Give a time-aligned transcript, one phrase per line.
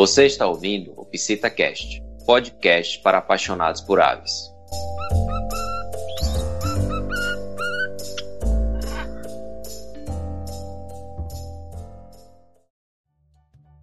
[0.00, 4.32] Você está ouvindo o PsitaCast, podcast para apaixonados por aves.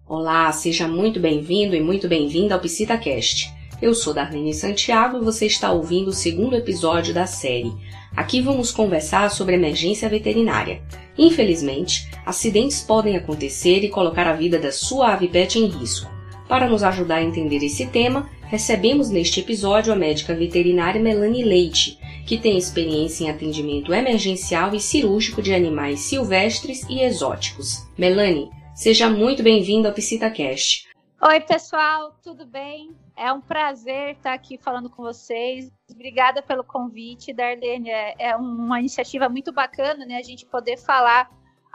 [0.04, 3.54] Olá, seja muito bem-vindo e muito bem-vinda ao PsitaCast.
[3.80, 7.72] Eu sou Darlene Santiago e você está ouvindo o segundo episódio da série.
[8.16, 10.82] Aqui vamos conversar sobre emergência veterinária.
[11.16, 16.17] Infelizmente, acidentes podem acontecer e colocar a vida da sua ave pet em risco.
[16.48, 21.98] Para nos ajudar a entender esse tema, recebemos neste episódio a médica veterinária Melanie Leite,
[22.26, 27.86] que tem experiência em atendimento emergencial e cirúrgico de animais silvestres e exóticos.
[27.98, 30.88] Melanie, seja muito bem-vinda ao PsitaCast.
[31.20, 32.96] Oi, pessoal, tudo bem?
[33.14, 35.70] É um prazer estar aqui falando com vocês.
[35.90, 37.90] Obrigada pelo convite, Darlene.
[37.90, 40.16] É, é uma iniciativa muito bacana, né?
[40.16, 41.28] A gente poder falar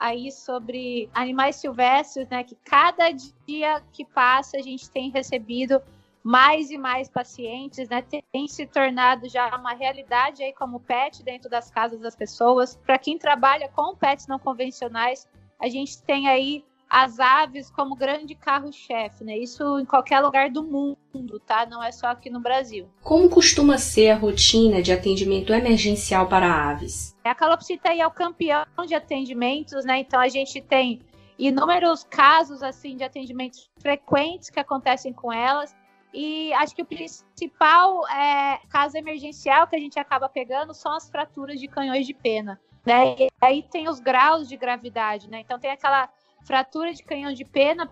[0.03, 2.44] aí sobre animais silvestres, né?
[2.44, 5.81] Que cada dia que passa a gente tem recebido
[6.22, 8.02] mais e mais pacientes, né?
[8.02, 12.75] Tem se tornado já uma realidade aí como pet dentro das casas das pessoas.
[12.75, 15.25] Para quem trabalha com pets não convencionais,
[15.58, 19.36] a gente tem aí as aves como grande carro-chefe, né?
[19.36, 21.66] Isso em qualquer lugar do mundo, tá?
[21.66, 22.88] Não é só aqui no Brasil.
[23.02, 27.17] Como costuma ser a rotina de atendimento emergencial para aves?
[27.23, 30.02] A calopsita é o campeão de atendimentos, né?
[30.02, 31.02] Então a gente tem
[31.35, 35.75] inúmeros casos assim de atendimentos frequentes que acontecem com elas.
[36.13, 41.09] E acho que o principal é, caso emergencial que a gente acaba pegando são as
[41.09, 42.61] fraturas de canhões de pena.
[42.85, 43.16] Né?
[43.17, 45.39] E aí tem os graus de gravidade, né?
[45.39, 46.07] Então tem aquela
[46.45, 47.89] fratura de canhão de pena.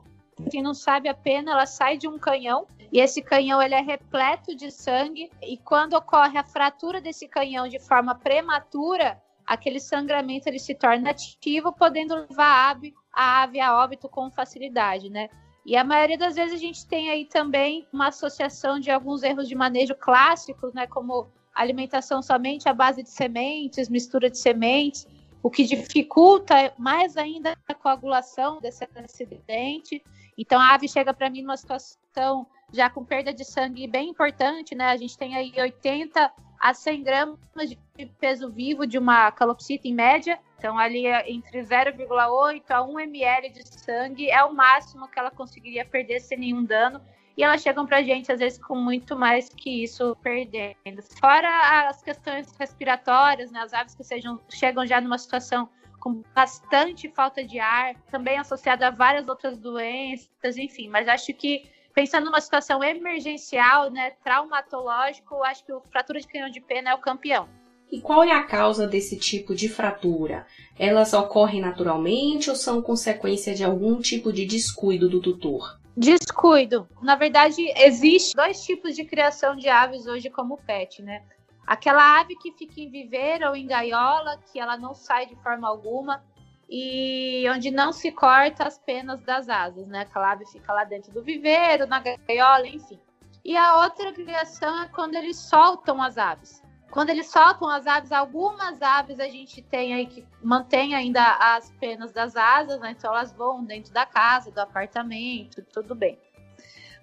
[0.49, 3.81] Quem não sabe, a pena ela sai de um canhão e esse canhão ele é
[3.81, 5.31] repleto de sangue.
[5.41, 11.11] E quando ocorre a fratura desse canhão de forma prematura, aquele sangramento ele se torna
[11.11, 15.29] ativo, podendo levar a ave, a ave a óbito com facilidade, né?
[15.65, 19.47] E a maioria das vezes a gente tem aí também uma associação de alguns erros
[19.47, 20.87] de manejo clássicos, né?
[20.87, 25.07] Como alimentação somente à base de sementes, mistura de sementes,
[25.43, 30.03] o que dificulta mais ainda a coagulação desse acidente.
[30.37, 34.75] Então a ave chega para mim numa situação já com perda de sangue bem importante,
[34.75, 34.85] né?
[34.91, 37.77] A gente tem aí 80 a 100 gramas de
[38.19, 40.39] peso vivo de uma calopsita em média.
[40.57, 45.31] Então ali é entre 0,8 a 1 ml de sangue é o máximo que ela
[45.31, 47.01] conseguiria perder sem nenhum dano
[47.37, 51.01] e elas chegam para a gente, às vezes, com muito mais que isso perdendo.
[51.19, 57.07] Fora as questões respiratórias, né, as aves que sejam, chegam já numa situação com bastante
[57.09, 62.41] falta de ar, também associada a várias outras doenças, enfim, mas acho que pensando numa
[62.41, 67.47] situação emergencial, né, traumatológico, acho que o fratura de canhão de pena é o campeão.
[67.91, 70.47] E qual é a causa desse tipo de fratura?
[70.79, 75.80] Elas ocorrem naturalmente ou são consequência de algum tipo de descuido do tutor?
[75.95, 76.87] Descuido.
[77.01, 81.23] Na verdade, existe dois tipos de criação de aves hoje como pet, né?
[81.67, 85.67] Aquela ave que fica em viveiro ou em gaiola, que ela não sai de forma
[85.67, 86.23] alguma
[86.69, 90.01] e onde não se corta as penas das asas, né?
[90.01, 92.99] Aquela ave fica lá dentro do viveiro, na gaiola, enfim.
[93.43, 96.63] E a outra criação é quando eles soltam as aves.
[96.91, 101.71] Quando eles soltam as aves, algumas aves a gente tem aí que mantém ainda as
[101.79, 102.91] penas das asas, né?
[102.91, 106.19] Então elas voam dentro da casa, do apartamento, tudo bem.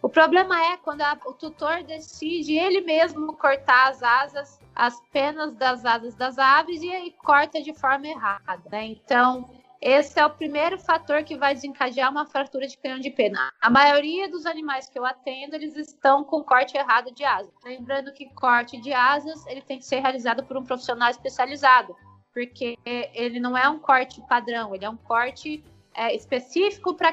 [0.03, 5.55] O problema é quando a, o tutor decide ele mesmo cortar as asas, as penas
[5.57, 8.85] das asas das aves e aí corta de forma errada, né?
[8.85, 9.51] Então,
[9.81, 13.51] esse é o primeiro fator que vai desencadear uma fratura de canhão de pena.
[13.61, 17.51] A maioria dos animais que eu atendo, eles estão com corte errado de asa.
[17.65, 21.97] Lembrando que corte de asas, ele tem que ser realizado por um profissional especializado,
[22.33, 25.63] porque ele não é um corte padrão, ele é um corte
[25.95, 27.09] é, específico para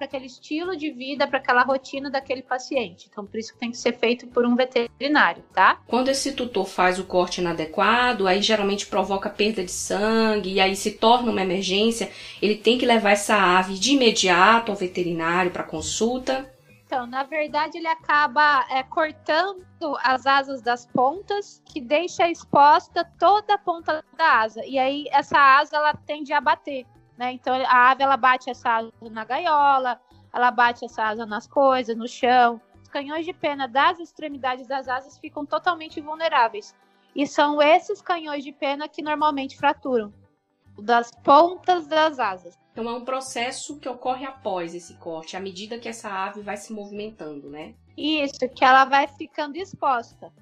[0.00, 3.08] aquele estilo de vida, para aquela rotina daquele paciente.
[3.10, 5.80] Então, por isso que tem que ser feito por um veterinário, tá?
[5.86, 10.74] Quando esse tutor faz o corte inadequado, aí geralmente provoca perda de sangue e aí
[10.74, 12.10] se torna uma emergência,
[12.40, 16.50] ele tem que levar essa ave de imediato ao veterinário para consulta.
[16.86, 19.64] Então, na verdade, ele acaba é, cortando
[20.02, 24.62] as asas das pontas, que deixa exposta toda a ponta da asa.
[24.66, 26.84] E aí, essa asa ela tende a bater.
[27.16, 27.32] Né?
[27.32, 30.00] Então a ave ela bate essa asa na gaiola,
[30.32, 32.60] ela bate essa asa nas coisas, no chão.
[32.82, 36.74] Os canhões de pena das extremidades das asas ficam totalmente vulneráveis.
[37.14, 40.12] E são esses canhões de pena que normalmente fraturam
[40.78, 42.58] das pontas das asas.
[42.72, 46.56] Então é um processo que ocorre após esse corte, à medida que essa ave vai
[46.56, 47.74] se movimentando, né?
[47.96, 50.32] Isso, que ela vai ficando exposta.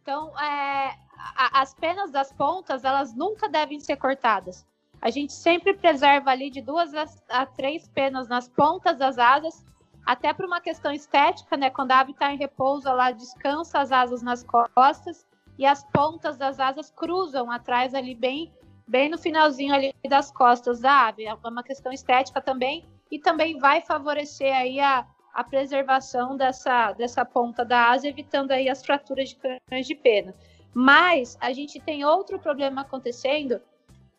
[0.00, 0.96] Então, é,
[1.36, 4.66] a, as penas das pontas, elas nunca devem ser cortadas.
[5.00, 6.92] A gente sempre preserva ali de duas
[7.28, 9.64] a, três penas nas pontas das asas
[10.04, 11.68] até por uma questão estética, né?
[11.68, 15.26] Quando a ave está em repouso, ela descansa as asas nas costas
[15.58, 18.52] e as pontas das asas cruzam atrás ali bem,
[18.86, 21.24] bem no finalzinho ali das costas da ave.
[21.26, 25.04] É uma questão estética também e também vai favorecer aí a,
[25.34, 30.34] a preservação dessa, dessa ponta da asa, evitando aí as fraturas de canhões de pena.
[30.72, 33.60] Mas a gente tem outro problema acontecendo,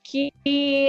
[0.04, 0.32] que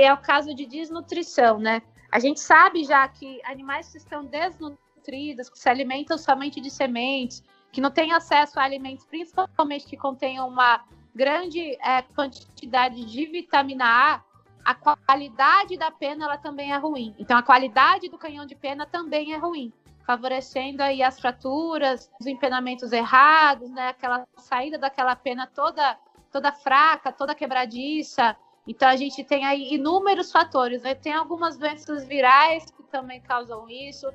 [0.02, 1.82] é o caso de desnutrição, né?
[2.10, 7.42] A gente sabe já que animais que estão desnutridos, que se alimentam somente de sementes,
[7.70, 10.84] que não têm acesso a alimentos, principalmente que contenham uma
[11.14, 14.22] grande é, quantidade de vitamina A,
[14.64, 17.14] a qualidade da pena ela também é ruim.
[17.18, 19.72] Então a qualidade do canhão de pena também é ruim
[20.08, 23.88] favorecendo aí as fraturas, os empenamentos errados, né?
[23.88, 25.98] Aquela saída daquela pena toda
[26.32, 28.34] toda fraca, toda quebradiça.
[28.68, 30.82] Então a gente tem aí inúmeros fatores.
[30.82, 30.94] Né?
[30.94, 34.06] Tem algumas doenças virais que também causam isso,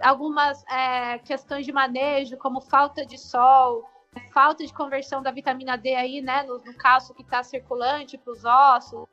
[0.00, 3.84] algumas é, questões de manejo, como falta de sol,
[4.32, 6.42] falta de conversão da vitamina D aí, né?
[6.42, 9.06] No, no cálcio que está circulante para os ossos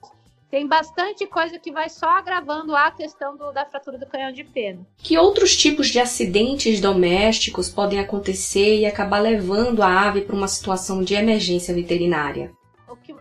[0.49, 4.45] tem bastante coisa que vai só agravando a questão do, da fratura do canhão de
[4.45, 4.79] pena.
[4.97, 10.47] Que outros tipos de acidentes domésticos podem acontecer e acabar levando a ave para uma
[10.47, 12.51] situação de emergência veterinária?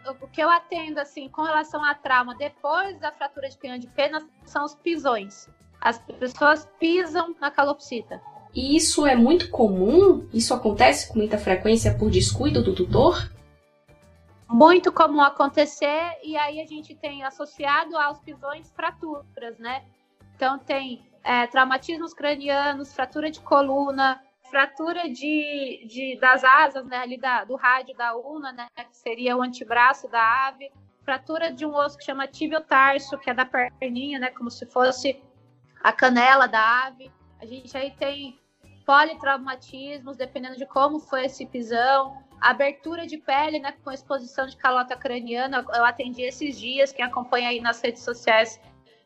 [0.09, 3.87] O que, eu atendo assim com relação a trauma depois da fratura de canhão de
[3.89, 5.49] pena são os pisões.
[5.81, 8.21] As pessoas pisam na calopsita.
[8.55, 10.29] E isso é muito comum?
[10.33, 13.31] Isso acontece com muita frequência por descuido do tutor?
[14.49, 19.85] muito comum acontecer, e aí a gente tem associado aos pisões fraturas, né?
[20.35, 27.19] Então tem é, traumatismos cranianos, fratura de coluna, fratura de, de, das asas, né, ali
[27.19, 30.71] da, do rádio da una, né, que seria o antebraço da ave,
[31.05, 32.29] fratura de um osso que chama
[32.67, 35.23] tarso, que é da perninha, né, como se fosse
[35.83, 37.11] a canela da ave.
[37.41, 38.39] A gente aí tem
[38.85, 44.97] politraumatismos, dependendo de como foi esse pisão, abertura de pele, né, com exposição de calota
[44.97, 45.65] craniana.
[45.75, 48.61] Eu atendi esses dias, quem acompanha aí nas redes sociais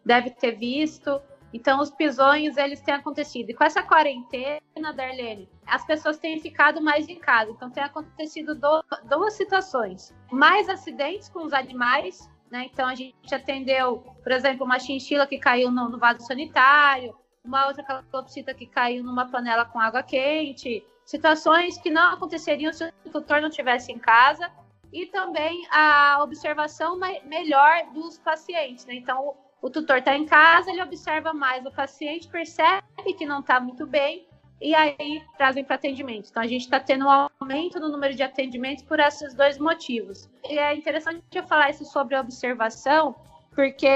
[0.05, 1.21] deve ter visto.
[1.53, 3.51] Então, os pisões, eles têm acontecido.
[3.51, 7.51] E com essa quarentena, Darlene, as pessoas têm ficado mais em casa.
[7.51, 10.15] Então, tem acontecido do, duas situações.
[10.31, 12.69] Mais acidentes com os animais, né?
[12.73, 17.67] Então, a gente atendeu, por exemplo, uma chinchila que caiu no, no vaso sanitário, uma
[17.67, 23.11] outra calopsita que caiu numa panela com água quente, situações que não aconteceriam se o
[23.11, 24.51] tutor não estivesse em casa
[24.93, 28.85] e também a observação melhor dos pacientes.
[28.87, 28.95] Né?
[28.95, 32.83] Então, o, tutor está em casa, ele observa mais o paciente, percebe
[33.17, 34.27] que não está muito bem
[34.61, 36.29] e aí trazem para atendimento.
[36.31, 40.29] Então, a gente está tendo um aumento no número de atendimentos por esses dois motivos.
[40.49, 43.15] E é interessante eu falar isso sobre observação,
[43.55, 43.89] porque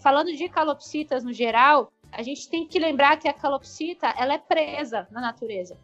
[0.00, 4.38] falando de calopsitas no geral, a gente tem que lembrar que a calopsita ela é
[4.38, 5.76] presa na natureza.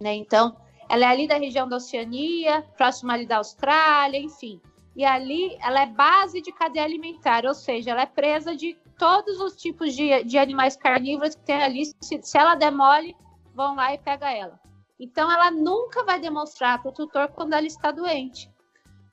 [0.00, 0.14] Né?
[0.14, 0.56] Então,
[0.88, 4.60] ela é ali da região da Oceania, próxima ali da Austrália, enfim.
[4.96, 9.40] E ali ela é base de cadeia alimentar, ou seja, ela é presa de todos
[9.40, 11.84] os tipos de, de animais carnívoros que tem ali.
[12.00, 13.14] Se, se ela demole,
[13.54, 14.58] vão lá e pega ela.
[14.98, 18.50] Então, ela nunca vai demonstrar para o tutor quando ela está doente.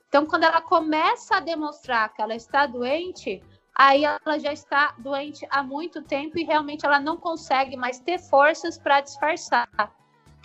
[0.08, 3.40] Então, quando ela começa a demonstrar que ela está doente,
[3.74, 8.18] aí ela já está doente há muito tempo e realmente ela não consegue mais ter
[8.18, 9.68] forças para disfarçar.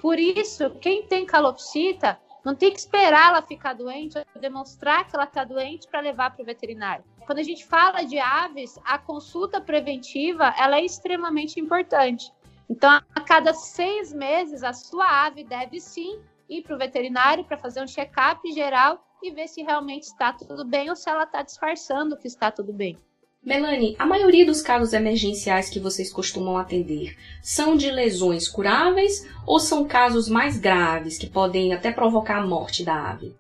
[0.02, 5.26] Por isso, quem tem calopsita não tem que esperar ela ficar doente demonstrar que ela
[5.26, 7.06] está doente para levar para o veterinário.
[7.28, 12.34] Quando a gente fala de aves, a consulta preventiva ela é extremamente importante.
[12.68, 17.58] Então, a cada seis meses, a sua ave deve sim ir para o veterinário para
[17.58, 21.44] fazer um check-up geral e ver se realmente está tudo bem ou se ela está
[21.44, 22.98] disfarçando que está tudo bem.
[23.44, 29.60] Melanie, a maioria dos casos emergenciais que vocês costumam atender são de lesões curáveis ou
[29.60, 33.36] são casos mais graves que podem até provocar a morte da ave?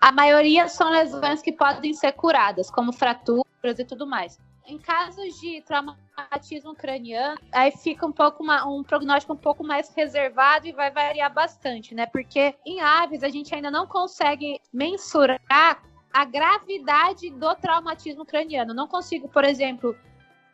[0.00, 3.44] A maioria são lesões que podem ser curadas, como fraturas
[3.78, 4.38] e tudo mais.
[4.66, 9.92] Em casos de traumatismo craniano, aí fica um pouco uma, um prognóstico um pouco mais
[9.94, 12.06] reservado e vai variar bastante, né?
[12.06, 15.82] Porque em aves a gente ainda não consegue mensurar
[16.14, 18.72] a gravidade do traumatismo craniano.
[18.72, 19.96] Não consigo, por exemplo,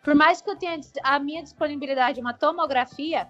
[0.02, 3.28] por mais que eu tenha a minha disponibilidade de uma tomografia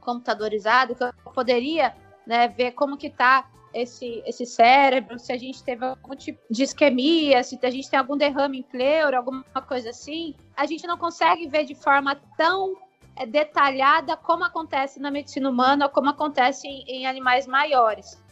[0.00, 1.92] computadorizada, que eu poderia
[2.24, 6.62] né, ver como que está esse, esse cérebro, se a gente teve algum tipo de
[6.62, 10.96] isquemia, se a gente tem algum derrame em pleura, alguma coisa assim, a gente não
[10.96, 12.76] consegue ver de forma tão
[13.16, 18.22] é, detalhada como acontece na medicina humana como acontece em, em animais maiores.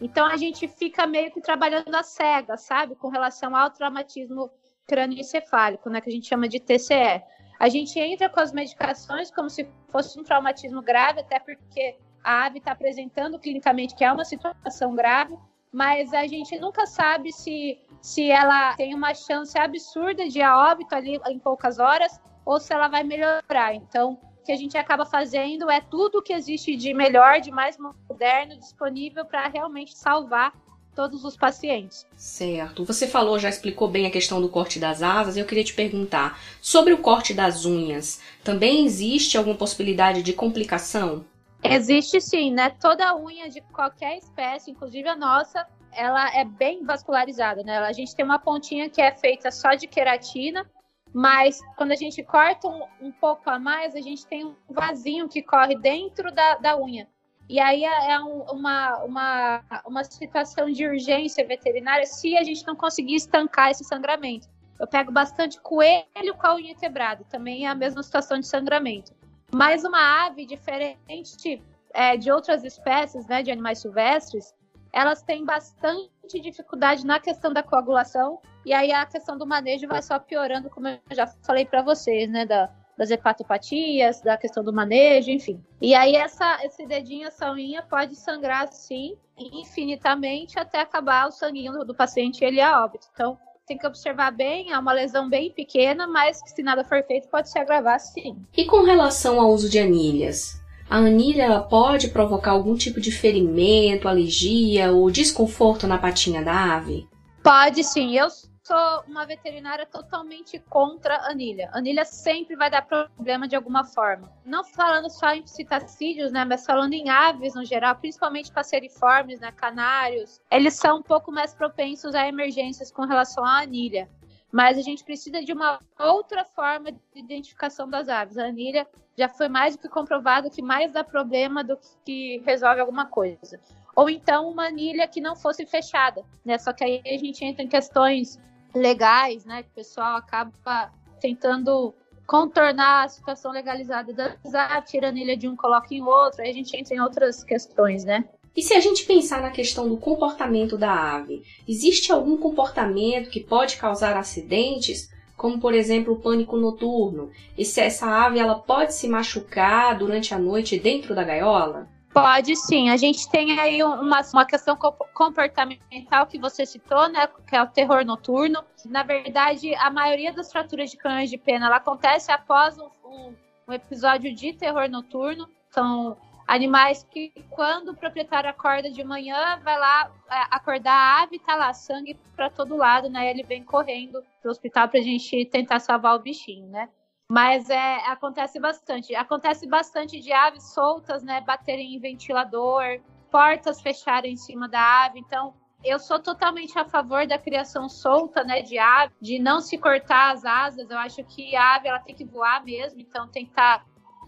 [0.00, 2.94] Então a gente fica meio que trabalhando a cega, sabe?
[2.94, 4.50] Com relação ao traumatismo
[4.86, 6.00] crânioencefálico, né?
[6.00, 7.22] Que a gente chama de TCE.
[7.58, 12.46] A gente entra com as medicações como se fosse um traumatismo grave, até porque a
[12.46, 15.36] ave está apresentando clinicamente que é uma situação grave,
[15.72, 20.94] mas a gente nunca sabe se, se ela tem uma chance absurda de a óbito
[20.94, 23.74] ali em poucas horas ou se ela vai melhorar.
[23.74, 28.56] Então, que a gente acaba fazendo é tudo que existe de melhor, de mais moderno,
[28.58, 30.52] disponível para realmente salvar
[30.94, 32.06] todos os pacientes.
[32.16, 32.84] Certo.
[32.84, 35.36] Você falou, já explicou bem a questão do corte das asas.
[35.36, 38.20] Eu queria te perguntar sobre o corte das unhas.
[38.44, 41.24] Também existe alguma possibilidade de complicação?
[41.62, 42.70] Existe sim, né?
[42.70, 47.78] Toda unha de qualquer espécie, inclusive a nossa, ela é bem vascularizada, né?
[47.78, 50.66] A gente tem uma pontinha que é feita só de queratina,
[51.14, 55.28] mas quando a gente corta um, um pouco a mais, a gente tem um vasinho
[55.28, 57.08] que corre dentro da, da unha.
[57.48, 62.66] E aí é, é um, uma, uma, uma situação de urgência veterinária se a gente
[62.66, 64.48] não conseguir estancar esse sangramento.
[64.80, 69.12] Eu pego bastante coelho com a unha quebrada, também é a mesma situação de sangramento.
[69.54, 74.52] Mas uma ave diferente é, de outras espécies, né, de animais silvestres,
[74.92, 80.02] elas têm bastante dificuldade na questão da coagulação, e aí a questão do manejo vai
[80.02, 84.72] só piorando, como eu já falei para vocês, né, da, das hepatopatias, da questão do
[84.72, 85.62] manejo, enfim.
[85.80, 91.72] E aí essa, esse dedinho, essa unha pode sangrar assim infinitamente até acabar o sanguinho
[91.72, 93.08] do, do paciente e ele é óbito.
[93.12, 97.02] Então tem que observar bem, é uma lesão bem pequena, mas que se nada for
[97.04, 98.36] feito pode se agravar sim.
[98.56, 100.62] E com relação ao uso de anilhas?
[100.88, 107.08] A anilha pode provocar algum tipo de ferimento, alergia ou desconforto na patinha da ave?
[107.42, 108.16] Pode sim.
[108.16, 111.68] Eu sou uma veterinária totalmente contra anilha.
[111.72, 114.32] Anilha sempre vai dar problema de alguma forma.
[114.44, 119.52] Não falando só em citacídeos, né, mas falando em aves no geral, principalmente passeriformes, né,
[119.52, 124.08] canários, eles são um pouco mais propensos a emergências com relação à anilha.
[124.50, 128.38] Mas a gente precisa de uma outra forma de identificação das aves.
[128.38, 128.86] A anilha
[129.16, 133.60] já foi mais do que comprovado que mais dá problema do que resolve alguma coisa.
[133.94, 136.58] Ou então uma anilha que não fosse fechada, né?
[136.58, 138.40] Só que aí a gente entra em questões
[138.74, 139.62] legais, né?
[139.62, 141.94] Que o pessoal acaba tentando
[142.26, 146.50] contornar a situação legalizada das ah, tira a anilha de um, coloca em outro, aí
[146.50, 148.24] a gente entra em outras questões, né?
[148.56, 153.40] E se a gente pensar na questão do comportamento da ave, existe algum comportamento que
[153.40, 157.30] pode causar acidentes, como por exemplo o pânico noturno?
[157.56, 161.88] E se essa ave ela pode se machucar durante a noite dentro da gaiola?
[162.14, 162.90] Pode sim.
[162.90, 164.78] A gente tem aí uma, uma questão
[165.12, 167.28] comportamental que você citou, né?
[167.44, 168.62] Que é o terror noturno.
[168.86, 173.34] Na verdade, a maioria das fraturas de canhões de pena ela acontece após um,
[173.66, 175.48] um, episódio de terror noturno.
[175.70, 181.38] São animais que, quando o proprietário acorda de manhã, vai lá é, acordar a ave,
[181.38, 183.30] tá lá sangue para todo lado, né?
[183.30, 186.88] Ele vem correndo pro hospital pra gente tentar salvar o bichinho, né?
[187.30, 189.14] Mas é, acontece bastante.
[189.14, 191.40] Acontece bastante de aves soltas, né?
[191.40, 195.18] Baterem em ventilador, portas fecharem em cima da ave.
[195.18, 199.76] Então, eu sou totalmente a favor da criação solta, né, de ave, de não se
[199.76, 200.88] cortar as asas.
[200.88, 203.84] Eu acho que a ave ela tem que voar mesmo, então tem que estar.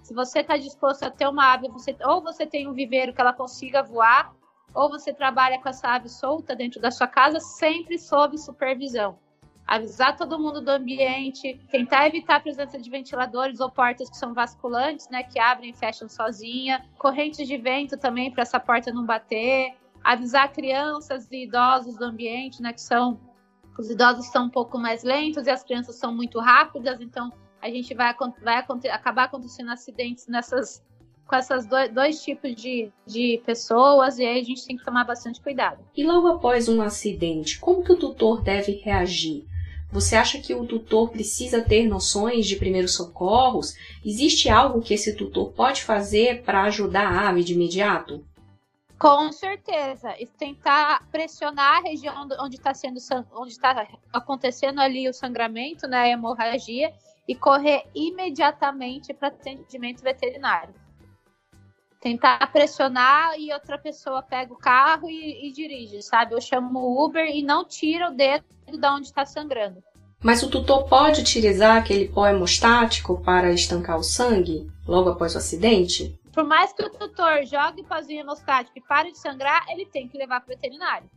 [0.06, 3.20] Se você está disposto a ter uma ave, você, ou você tem um viveiro que
[3.20, 4.32] ela consiga voar,
[4.72, 9.18] ou você trabalha com essa ave solta dentro da sua casa, sempre sob supervisão.
[9.66, 14.32] Avisar todo mundo do ambiente, tentar evitar a presença de ventiladores ou portas que são
[14.32, 19.04] vasculantes, né, que abrem e fecham sozinha, correntes de vento também para essa porta não
[19.04, 23.18] bater, avisar crianças e idosos do ambiente, né, que são
[23.76, 27.68] os idosos são um pouco mais lentos e as crianças são muito rápidas, então a
[27.68, 28.56] gente vai, vai
[28.90, 30.84] acabar acontecendo acidentes nessas
[31.26, 35.04] com esses dois, dois, tipos de, de pessoas e aí a gente tem que tomar
[35.04, 35.84] bastante cuidado.
[35.96, 39.44] E logo após um acidente, como que o tutor deve reagir?
[39.90, 43.74] Você acha que o tutor precisa ter noções de primeiros socorros?
[44.04, 48.24] Existe algo que esse tutor pode fazer para ajudar a ave de imediato?
[48.98, 50.14] Com certeza.
[50.18, 52.98] E tentar pressionar a região onde está sendo
[53.32, 56.92] onde está acontecendo ali o sangramento, né, a hemorragia,
[57.26, 60.74] e correr imediatamente para atendimento veterinário.
[62.00, 66.34] Tentar pressionar e outra pessoa pega o carro e, e dirige, sabe?
[66.34, 68.44] Eu chamo o Uber e não tira o dedo
[68.78, 69.82] da onde está sangrando.
[70.22, 75.38] Mas o tutor pode utilizar aquele pó hemostático para estancar o sangue logo após o
[75.38, 76.18] acidente?
[76.32, 80.08] Por mais que o tutor jogue o pozinho hemostático e pare de sangrar, ele tem
[80.08, 81.08] que levar para o veterinário.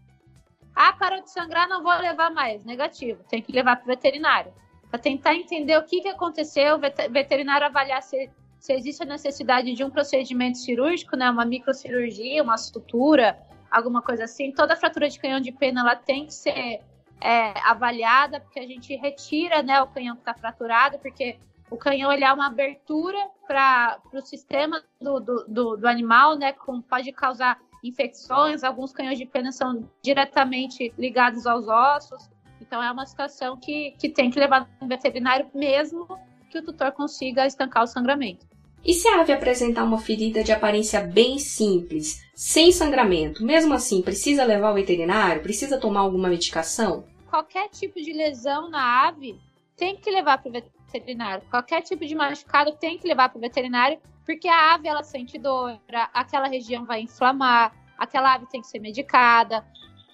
[0.75, 2.63] Ah, parou de sangrar, não vou levar mais.
[2.63, 4.54] Negativo, tem que levar para o veterinário.
[4.89, 6.79] Para tentar entender o que, que aconteceu, o
[7.12, 8.29] veterinário avaliar se,
[8.60, 14.24] se existe a necessidade de um procedimento cirúrgico, né, uma microcirurgia, uma sutura, alguma coisa
[14.24, 14.51] assim.
[14.51, 16.81] Toda fratura de canhão de pena ela tem que ser
[17.22, 21.38] é, avaliada, porque a gente retira né, o canhão que está fraturado, porque
[21.72, 26.51] O canhão ele é uma abertura para o sistema do, do, do, do, animal, né?
[26.51, 28.63] Como pode causar infecções.
[28.63, 32.27] Alguns canhões de pena são diretamente ligados aos ossos.
[32.62, 36.08] Então é uma situação que, que tem que levar no veterinário mesmo
[36.50, 38.48] que o tutor consiga estancar o sangramento.
[38.84, 44.01] E se a ave apresentar uma ferida de aparência bem simples, sem sangramento, mesmo assim
[44.01, 45.42] precisa levar ao veterinário?
[45.42, 47.04] Precisa tomar alguma medicação?
[47.30, 49.38] Qualquer tipo de lesão na ave
[49.75, 50.54] tem que levar para o
[50.92, 51.44] veterinário.
[51.50, 55.38] Qualquer tipo de machucado tem que levar para o veterinário, porque a ave ela sente
[55.38, 55.78] dor,
[56.13, 59.63] aquela região vai inflamar, aquela ave tem que ser medicada.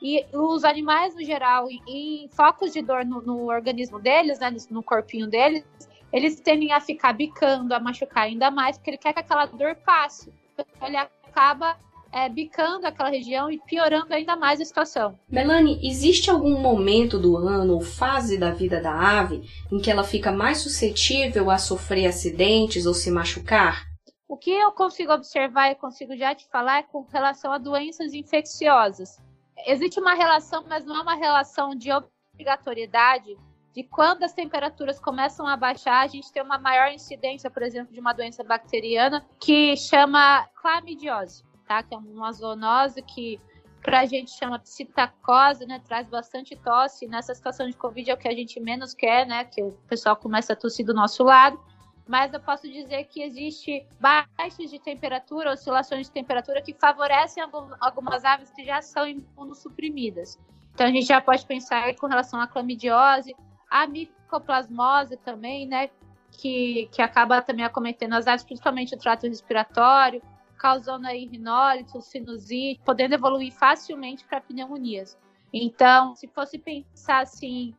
[0.02, 4.84] E os animais, no geral, em, focos de dor no, no organismo deles, né, no
[4.84, 5.66] corpinho deles,
[6.12, 9.76] eles tendem a ficar bicando, a machucar ainda mais, porque ele quer que aquela dor
[9.76, 10.32] passe.
[10.54, 11.78] Então, ele acaba
[12.16, 15.20] é, bicando aquela região e piorando ainda mais a situação.
[15.30, 20.04] Melanie, existe algum momento do ano ou fase da vida da ave em que ela
[20.04, 23.84] fica mais suscetível a sofrer acidentes ou se machucar?
[24.30, 28.14] O que eu consigo observar e consigo já te falar é com relação a doenças
[28.14, 29.18] infecciosas.
[29.66, 33.38] Existe uma relação, mas não é uma relação de obrigatoriedade
[33.76, 37.94] de quando as temperaturas começam a baixar, a gente tem uma maior incidência, por exemplo,
[37.94, 41.84] de uma doença bacteriana que chama clamidiose, tá?
[41.84, 43.40] Que é uma zoonose que
[43.82, 45.82] para a gente chama psitacose, né?
[45.86, 47.06] Traz bastante tosse.
[47.06, 49.44] Nessa situação de Covid é o que a gente menos quer, né?
[49.44, 51.60] Que o pessoal começa a tossir do nosso lado.
[52.08, 57.44] Mas eu posso dizer que existe baixas de temperatura, oscilações de temperatura que favorecem
[57.80, 60.40] algumas aves que já são imunossuprimidas.
[60.74, 63.36] Então a gente já pode pensar com relação à clamidiose,
[63.70, 65.90] a micoplasmose também, né?
[66.32, 70.22] Que, que acaba também acometendo as aves, principalmente o trato respiratório,
[70.58, 75.18] causando aí rinólito, sinusite, podendo evoluir facilmente para pneumonias.
[75.54, 77.74] Então, se fosse pensar assim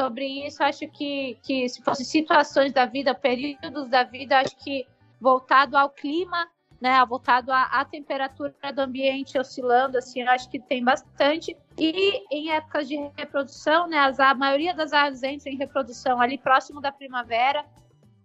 [0.00, 4.86] sobre isso, acho que, que se fosse situações da vida, períodos da vida, acho que
[5.20, 6.48] voltado ao clima
[6.80, 11.54] né, voltado à, à, temperatura do ambiente oscilando, assim, acho que tem bastante.
[11.76, 16.38] E em épocas de reprodução, né, as, a maioria das aves entra em reprodução ali
[16.38, 17.66] próximo da primavera,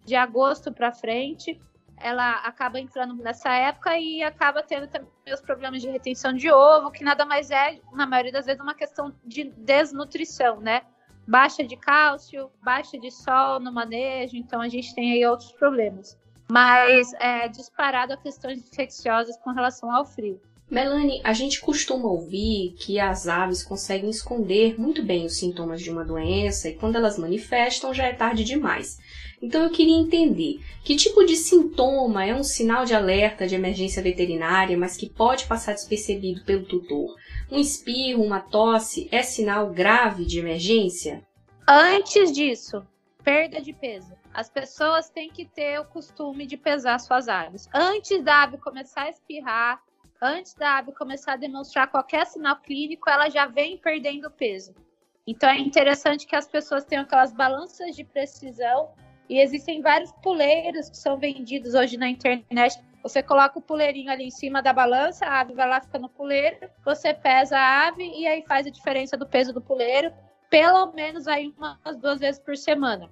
[0.06, 1.60] de agosto para frente.
[1.98, 6.92] Ela acaba entrando nessa época e acaba tendo também os problemas de retenção de ovo,
[6.92, 10.82] que nada mais é, na maioria das vezes, uma questão de desnutrição, né?
[11.28, 16.18] Baixa de cálcio, baixa de sol no manejo, então a gente tem aí outros problemas
[16.48, 20.40] mas é disparado a questões infecciosas com relação ao frio.
[20.70, 25.92] Melanie, a gente costuma ouvir que as aves conseguem esconder muito bem os sintomas de
[25.92, 28.98] uma doença e quando elas manifestam já é tarde demais.
[29.46, 34.02] Então eu queria entender que tipo de sintoma é um sinal de alerta de emergência
[34.02, 37.16] veterinária, mas que pode passar despercebido pelo tutor.
[37.52, 41.22] Um espirro, uma tosse é sinal grave de emergência?
[41.68, 42.84] Antes disso,
[43.24, 44.14] perda de peso.
[44.34, 47.70] As pessoas têm que ter o costume de pesar suas aves.
[47.72, 49.80] Antes da ave começar a espirrar,
[50.20, 54.74] antes da ave começar a demonstrar qualquer sinal clínico, ela já vem perdendo peso.
[55.28, 58.90] Então é interessante que as pessoas tenham aquelas balanças de precisão
[59.30, 62.80] e existem vários puleiros que são vendidos hoje na internet.
[63.04, 66.10] Você coloca o puleirinho ali em cima da balança, a ave vai lá fica no
[66.10, 70.12] puleiro, você pesa a ave e aí faz a diferença do peso do puleiro,
[70.50, 73.10] pelo menos aí umas duas vezes por semana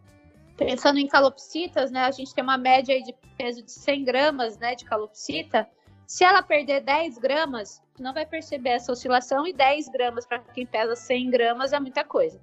[0.57, 4.75] pensando em calopsitas, né, a gente tem uma média de peso de 100 gramas, né,
[4.75, 5.67] de calopsita.
[6.05, 10.65] Se ela perder 10 gramas, não vai perceber essa oscilação e 10 gramas para quem
[10.65, 12.39] pesa 100 gramas é muita coisa.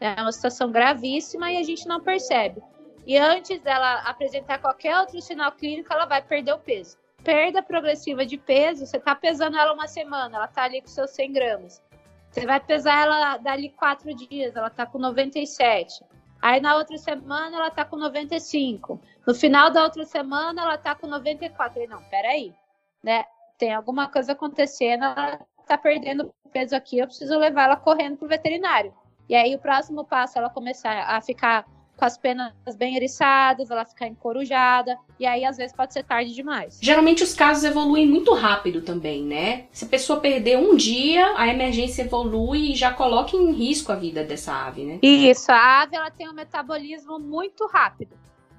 [0.00, 2.62] É uma situação gravíssima e a gente não percebe.
[3.06, 6.96] E antes dela apresentar qualquer outro sinal clínico, ela vai perder o peso.
[7.22, 11.10] Perda progressiva de peso, você está pesando ela uma semana, ela está ali com seus
[11.10, 11.82] 100 gramas.
[12.30, 16.04] Você vai pesar ela dali quatro dias, ela está com 97.
[16.42, 19.00] Aí na outra semana ela tá com 95.
[19.26, 21.66] No final da outra semana ela tá com 94.
[21.68, 22.54] Eu falei, não, peraí,
[23.02, 23.24] né?
[23.56, 28.28] Tem alguma coisa acontecendo, ela tá perdendo peso aqui, eu preciso levar ela correndo pro
[28.28, 28.94] veterinário.
[29.28, 31.64] E aí o próximo passo é ela começar a ficar
[31.96, 36.34] com as penas bem eriçadas, ela ficar encorujada, e aí às vezes pode ser tarde
[36.34, 36.78] demais.
[36.82, 39.66] Geralmente os casos evoluem muito rápido também, né?
[39.72, 43.96] Se a pessoa perder um dia, a emergência evolui e já coloca em risco a
[43.96, 44.98] vida dessa ave, né?
[45.02, 48.18] Isso, a ave ela tem um metabolismo muito rápido,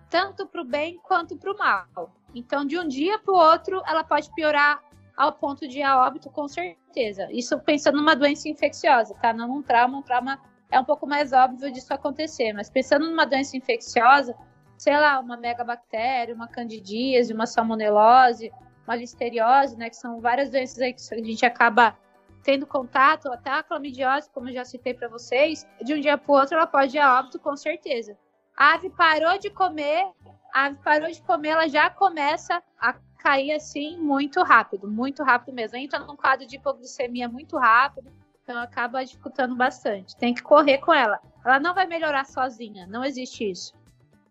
[0.10, 2.14] tanto para o bem quanto para o mal.
[2.34, 4.82] Então, de um dia para o outro, ela pode piorar
[5.16, 7.28] ao ponto de ir a óbito, com certeza.
[7.32, 9.32] Isso pensando numa doença infecciosa, tá?
[9.32, 10.40] Não um trauma, um trauma
[10.72, 12.54] é um pouco mais óbvio disso acontecer.
[12.54, 14.36] Mas pensando numa doença infecciosa,
[14.78, 18.52] sei lá, uma megabactéria, uma candidíase, uma salmonelose,
[18.86, 21.98] uma listeriose, né, que são várias doenças aí que a gente acaba
[22.44, 26.32] tendo contato, até a clamidiose, como eu já citei para vocês, de um dia para
[26.32, 28.16] o outro ela pode ir a óbito com certeza.
[28.56, 30.12] A ave parou de comer,
[30.54, 35.56] a ave parou de comer, ela já começa a cair assim muito rápido, muito rápido
[35.56, 35.76] mesmo.
[35.76, 38.14] Entra num quadro de hipoglicemia muito rápido,
[38.46, 40.16] então acaba dificultando bastante.
[40.16, 41.20] Tem que correr com ela.
[41.44, 43.74] Ela não vai melhorar sozinha, não existe isso.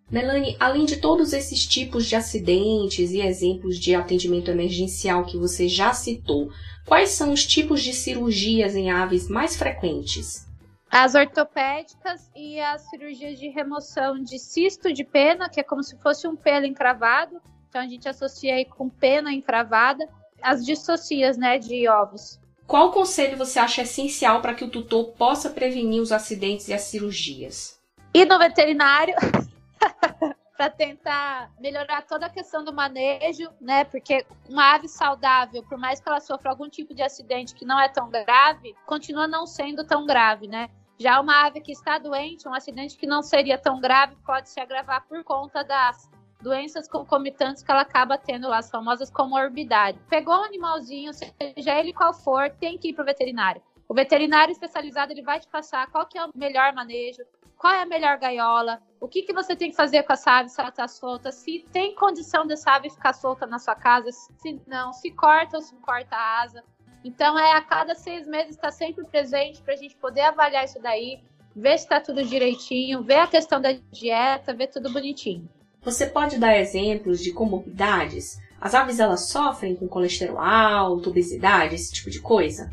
[0.09, 5.67] Melanie, além de todos esses tipos de acidentes e exemplos de atendimento emergencial que você
[5.67, 6.49] já citou,
[6.87, 10.47] quais são os tipos de cirurgias em aves mais frequentes?
[10.89, 15.99] As ortopédicas e as cirurgias de remoção de cisto de pena, que é como se
[15.99, 17.43] fosse um pelo encravado.
[17.69, 20.09] Então a gente associa aí com pena encravada.
[20.41, 22.39] As distocias, né, de ovos.
[22.67, 26.83] Qual conselho você acha essencial para que o tutor possa prevenir os acidentes e as
[26.83, 27.79] cirurgias?
[28.15, 29.15] Ir no veterinário
[30.57, 33.85] para tentar melhorar toda a questão do manejo, né?
[33.85, 37.79] Porque uma ave saudável, por mais que ela sofra algum tipo de acidente que não
[37.79, 40.71] é tão grave, continua não sendo tão grave, né?
[40.99, 44.61] Já uma ave que está doente, um acidente que não seria tão grave, pode se
[44.61, 46.09] agravar por conta das
[46.45, 50.01] doenças concomitantes que ela acaba tendo lá, as famosas comorbidades.
[50.09, 53.63] Pegou um animalzinho, seja ele qual for, tem que ir para o veterinário.
[53.89, 57.23] O veterinário especializado ele vai te passar qual que é o melhor manejo,
[57.57, 60.51] qual é a melhor gaiola, o que, que você tem que fazer com essa ave
[60.51, 64.61] se ela está solta, se tem condição dessa ave ficar solta na sua casa, se
[64.67, 66.63] não, se corta ou se corta a asa.
[67.03, 70.65] Então, é a cada seis meses estar tá sempre presente para a gente poder avaliar
[70.65, 71.23] isso daí,
[71.55, 75.49] ver se está tudo direitinho, ver a questão da dieta, ver tudo bonitinho.
[75.85, 78.41] Você pode dar exemplos de comorbidades?
[78.59, 82.71] As aves elas sofrem com colesterol alto, obesidade, esse tipo de coisa?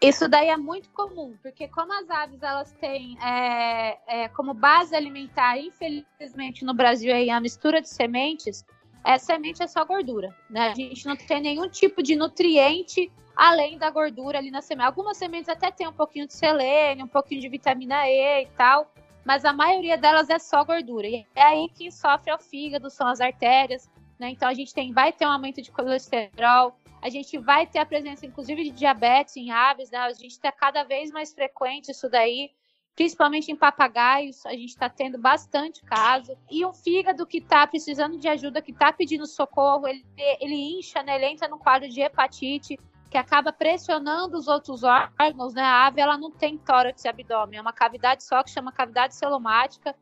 [0.00, 4.94] Isso daí é muito comum, porque como as aves elas têm é, é, como base
[4.94, 8.64] alimentar, infelizmente no Brasil aí a mistura de sementes,
[9.04, 10.70] é, semente é só gordura, né?
[10.70, 14.86] A gente não tem nenhum tipo de nutriente além da gordura ali na semente.
[14.86, 18.91] Algumas sementes até tem um pouquinho de selênio, um pouquinho de vitamina E e tal,
[19.24, 21.06] mas a maioria delas é só gordura.
[21.06, 24.30] E é aí quem sofre o fígado, são as artérias, né?
[24.30, 27.86] Então a gente tem, vai ter um aumento de colesterol, a gente vai ter a
[27.86, 29.98] presença, inclusive, de diabetes em aves, né?
[29.98, 32.50] A gente está cada vez mais frequente isso daí,
[32.94, 36.36] principalmente em papagaios, a gente está tendo bastante caso.
[36.48, 40.04] E um fígado que está precisando de ajuda, que está pedindo socorro, ele,
[40.40, 41.16] ele incha, né?
[41.16, 42.78] Ele entra no quadro de hepatite,
[43.12, 45.60] que acaba pressionando os outros órgãos, né?
[45.60, 49.14] A ave, ela não tem tórax e abdômen, é uma cavidade só que chama cavidade
[49.14, 49.94] celomática.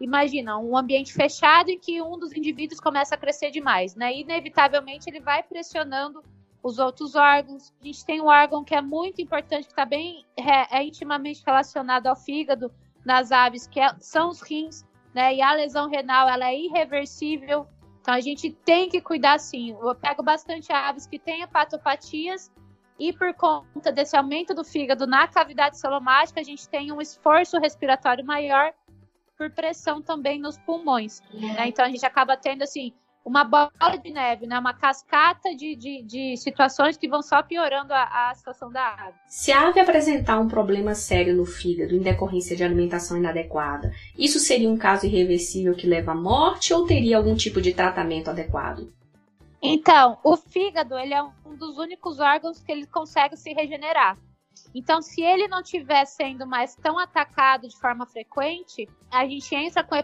[0.00, 4.12] Imagina, um ambiente fechado em que um dos indivíduos começa a crescer demais, né?
[4.12, 6.24] Inevitavelmente ele vai pressionando
[6.60, 7.72] os outros órgãos.
[7.80, 11.44] A gente tem um órgão que é muito importante, que está bem é, é, intimamente
[11.46, 12.72] relacionado ao fígado
[13.04, 14.84] nas aves, que é, são os rins,
[15.14, 15.36] né?
[15.36, 17.68] E a lesão renal ela é irreversível.
[18.00, 19.76] Então a gente tem que cuidar sim.
[19.80, 22.50] Eu pego bastante aves que têm hepatopatias
[22.98, 27.58] e por conta desse aumento do fígado na cavidade celomática, a gente tem um esforço
[27.58, 28.72] respiratório maior
[29.38, 31.22] por pressão também nos pulmões.
[31.32, 31.68] Né?
[31.68, 32.92] Então a gente acaba tendo assim
[33.24, 33.70] uma bola
[34.02, 34.58] de neve, né?
[34.58, 39.14] uma cascata de, de, de situações que vão só piorando a, a, situação da ave.
[39.26, 44.38] Se a ave apresentar um problema sério no fígado em decorrência de alimentação inadequada, isso
[44.38, 48.92] seria um caso irreversível que leva à morte ou teria algum tipo de tratamento adequado?
[49.62, 54.16] Então, o fígado ele é um dos únicos órgãos que ele consegue se regenerar.
[54.74, 59.84] Então, se ele não estiver sendo mais tão atacado de forma frequente, a gente entra
[59.84, 59.94] com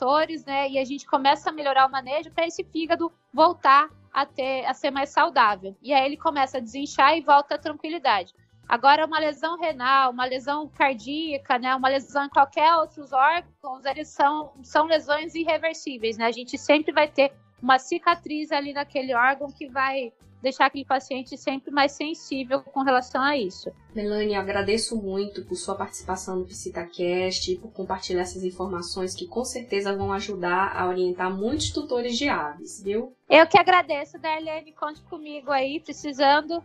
[0.00, 0.68] hepatoprotetores, né?
[0.68, 4.74] E a gente começa a melhorar o manejo para esse fígado voltar a, ter, a
[4.74, 5.76] ser mais saudável.
[5.82, 8.34] E aí ele começa a desinchar e volta à tranquilidade.
[8.66, 14.08] Agora, uma lesão renal, uma lesão cardíaca, né, uma lesão em qualquer outros órgãos, eles
[14.08, 16.26] são, são lesões irreversíveis, né?
[16.26, 21.36] A gente sempre vai ter uma cicatriz ali naquele órgão que vai deixar aquele paciente
[21.36, 23.70] sempre mais sensível com relação a isso.
[23.94, 29.44] Melanie, agradeço muito por sua participação no PsitaCast e por compartilhar essas informações que com
[29.44, 33.14] certeza vão ajudar a orientar muitos tutores de aves, viu?
[33.28, 34.72] Eu que agradeço, Darlene.
[34.72, 36.62] Conte comigo aí, precisando,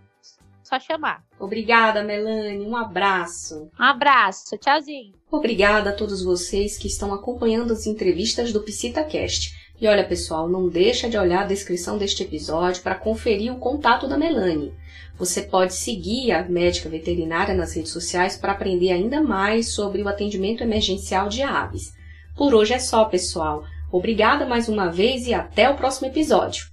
[0.64, 1.24] só chamar.
[1.40, 2.66] Obrigada, Melanie.
[2.66, 3.70] Um abraço.
[3.80, 4.58] Um abraço.
[4.58, 5.14] Tchauzinho.
[5.30, 9.65] Obrigada a todos vocês que estão acompanhando as entrevistas do PsitaCast.
[9.80, 14.08] E olha, pessoal, não deixa de olhar a descrição deste episódio para conferir o contato
[14.08, 14.74] da Melanie.
[15.18, 20.08] Você pode seguir a médica veterinária nas redes sociais para aprender ainda mais sobre o
[20.08, 21.94] atendimento emergencial de aves.
[22.36, 23.64] Por hoje é só, pessoal.
[23.92, 26.68] Obrigada mais uma vez e até o próximo episódio.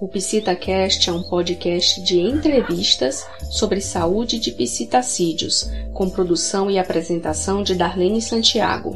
[0.00, 7.62] O PsitaCast é um podcast de entrevistas sobre saúde de psitacídeos, com produção e apresentação
[7.62, 8.92] de Darlene Santiago.